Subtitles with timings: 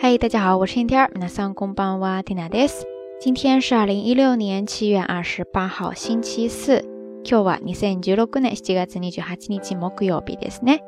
[0.00, 1.08] 嗨，大家好，我是天天。
[1.14, 2.86] 皆さんこんばんは、ティナです。
[3.20, 6.84] 今天是二零一六年七月二十八号，星期四。
[7.24, 10.80] 今日は二千十六年七月二十八日木曜日ですね。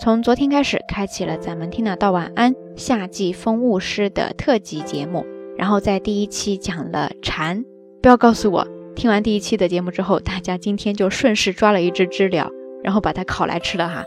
[0.00, 5.24] 从昨天开始，开启了咱们听娜道晚安夏季风物诗的特辑节目。
[5.56, 7.64] 然后在第一期讲了蝉，
[8.02, 8.66] 不要告诉我，
[8.96, 12.50] 听完第一期的节目之后，大家今天就顺势抓了一只知了，
[12.82, 14.02] 然后把它烤来吃了哈。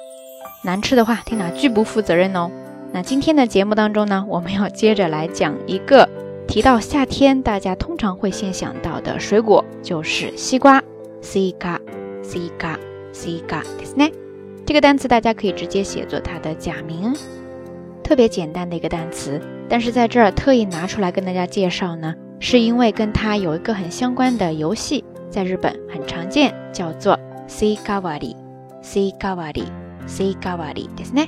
[0.63, 2.49] 难吃的话，听娜拒不负责任哦。
[2.91, 6.07] 那今天的节目当中呢，我们要接着来讲一个
[6.47, 10.81] 提到夏天，大家通常会先想到的水果，就是西瓜。
[11.21, 11.79] 西瓜，
[12.21, 12.77] 西瓜，
[13.11, 14.11] 西瓜，ですね。
[14.63, 17.13] 这个单词大家可以直接写作它的假名，
[18.03, 19.41] 特别简单的一个单词。
[19.67, 28.35] 但是在这儿特意拿出来跟大家介绍呢，是因为跟它有一个很相关的游戏，在日本很常见，叫做西瓜瓦里，
[28.83, 29.63] 西瓜瓦里，
[30.05, 31.27] 西瓜瓦里，ですね。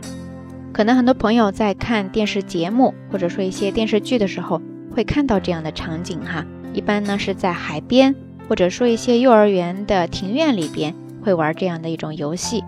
[0.73, 4.61] 可能很多朋友在看电视节目或者说一些电视剧的时候，
[4.93, 6.45] 会看到这样的场景哈。
[6.73, 8.13] 一般呢是在海边，
[8.47, 12.63] 或者说一些幼儿园的庭院里边会玩这样的一种游戏，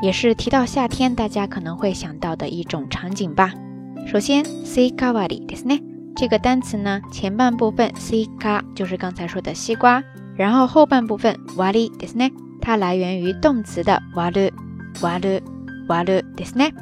[0.00, 3.52] 也是提到夏天大家可能会想到的一种场景吧。
[4.06, 5.82] 首先，si kawari ですね，
[6.14, 10.02] 这个单词呢前半部分 si ka 就是刚才说的西瓜，
[10.36, 14.50] 然后后半部分 wari ですね，它来源于动词的 waru
[15.00, 15.40] waru
[15.88, 16.72] waru ですね。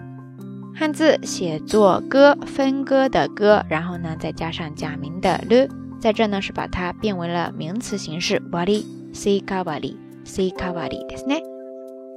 [0.74, 5.68] 汉字写作割，分割的割，然后呢再加上假名的了，
[6.00, 8.40] 在这呢是把它变为了名词形式。
[8.52, 11.42] 瓦里西卡瓦里西卡瓦里ですね。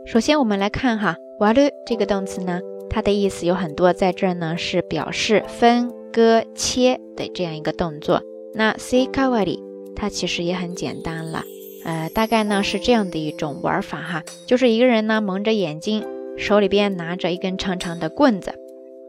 [0.06, 8.22] 首先我们来看哈，瓦鲁这个动词呢，它的意思有很多，在这呢是表示分割切的这样一个动作。
[8.54, 9.60] 那西卡瓦里
[9.96, 11.44] 它其实也很简单了，
[11.84, 16.06] 呃，大概呢是这样的一种玩法哈，就是一个人呢蒙着眼睛。
[16.37, 18.55] 手里边拿着一根长长的棍子，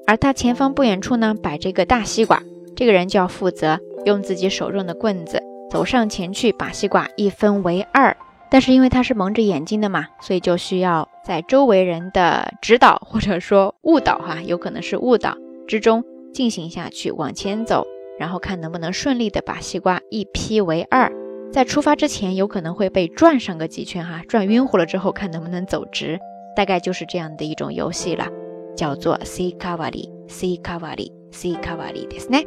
[0.05, 2.41] 而他前方不远处呢摆着一个大西瓜，
[2.75, 8.15] 这个人就要负责用自己手中的棍子走上前去，把西瓜一分为二。
[8.49, 15.35] 但是因为他是蒙着眼睛的嘛，所以就需要在周围人的指导或者说误导哈，有可能是误导
[15.67, 16.01] 之中
[16.33, 17.85] 进行下去，往前走，
[18.17, 21.11] 然后看能不能顺利的把西瓜一劈为二。
[21.51, 26.17] 在出发之前有可能会被转上个几圈哈，转晕乎了之后看能不能走直。
[26.56, 28.28] 大概就是这样的一种游戏了，
[28.76, 32.46] 叫做 C 卡瓦里，C 卡瓦里，C 卡瓦里ですね。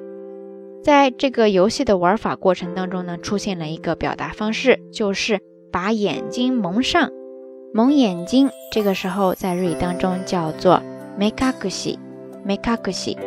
[0.84, 5.40] 在这个游戏的玩法过程当中呢，出现了一个表达方式，就是
[5.72, 7.10] 把眼睛蒙上，
[7.74, 8.52] 蒙眼睛。
[8.72, 10.84] 这个时候在日语当中叫做
[11.18, 11.98] 目隠し、
[12.46, 13.18] 目隠し、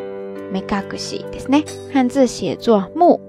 [0.52, 1.64] 目隠しですね。
[1.92, 3.20] 汉字写作目，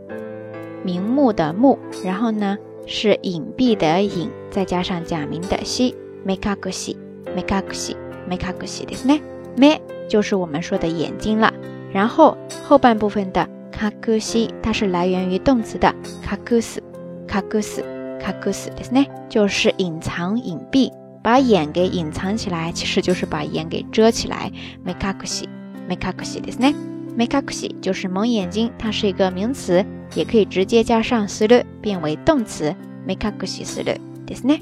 [0.83, 6.95] 明目的目，然后呢是隐蔽的隐，再加上假名的西，目隠し。
[7.35, 7.95] 目隠し、
[8.27, 9.21] 目隠しですね。
[9.57, 11.53] 目就是我们说的眼睛了。
[11.91, 12.37] 然后
[12.67, 15.93] 后半部分的隠し，它是来源于动词的
[16.23, 16.81] 隠す、
[17.27, 17.83] 隠す、
[18.19, 20.91] 隠すですね，就是隐藏、隐蔽，
[21.23, 24.51] 把眼给隐藏起来，其实就是把眼给遮起来。
[24.83, 25.47] 目隠し、
[25.87, 26.75] 目隠しですね。
[27.17, 29.83] 目隠し就是蒙眼睛，它是一个名词，
[30.15, 32.75] 也可以直接加上する变为动词。
[33.05, 33.97] 目隠しする
[34.27, 34.61] ですね。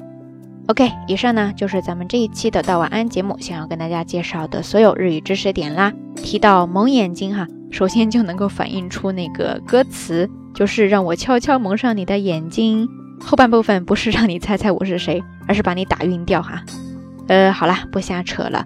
[0.67, 5.91] OK，以上呢就是咱们这一期的道晚安节目想要跟大家介绍的所有日语知识点啦。
[6.15, 12.87] 提到蒙眼睛哈，首先就能够反映出那个歌词，就是让我悄悄蒙上你的眼睛。
[13.19, 16.63] 后半部分不是让你猜猜我是谁，而是把你打晕掉哈。
[17.27, 18.65] 呃，好了，不瞎扯了。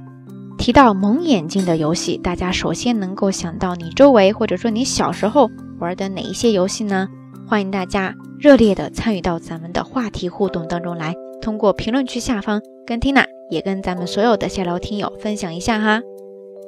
[0.59, 7.07] 提到蒙眼睛的游戏，大家首先能够想到你周围或者说你小时候玩的哪一些游戏呢？
[7.47, 11.15] 欢迎大家热烈的参与到咱们的话题互动当中来。
[11.41, 16.01] 通过评论区下方跟 Tina 也跟咱们所有的下聊听友分享一下哈。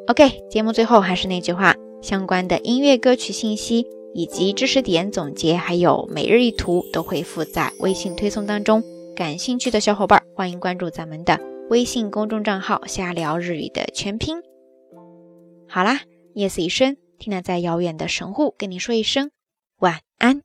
[0.07, 8.81] OK，节目最后还是那句话，相关的音乐歌曲信息以及知识点总结，还有每日一图都会附在微信推送当中。
[9.15, 14.37] 感兴趣的小伙伴欢迎关注咱们的微信公众账号“瞎聊日语”的全拼。
[15.67, 16.01] 好啦，
[16.33, 19.29] 夜色已深，Tina 在遥远的神户跟你说一声
[19.79, 20.41] 晚安。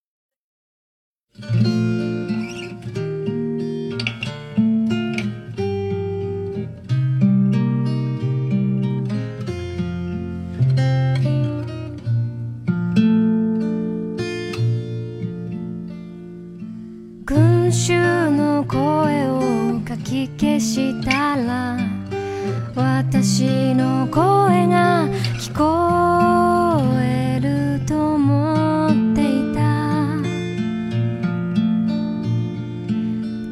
[17.75, 21.77] 週の声をかき消したら
[22.77, 25.09] 私の声が
[25.41, 29.61] 聞こえると思っていた。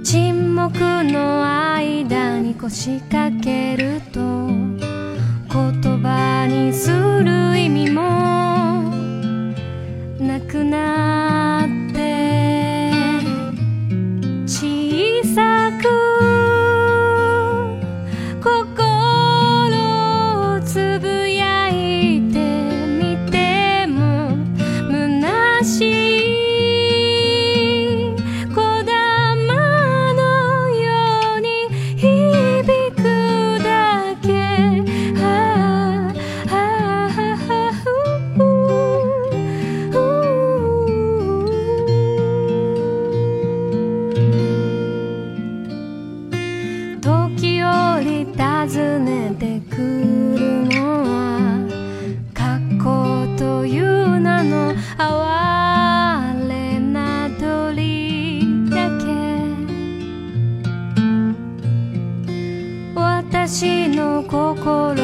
[0.04, 1.44] 沈黙の
[1.74, 4.20] 間に腰掛けると
[5.50, 7.01] 言葉にする
[48.62, 51.58] 訪ねてくるのは
[53.36, 59.06] という名の哀れな鳥だけ。
[62.94, 65.01] 私の心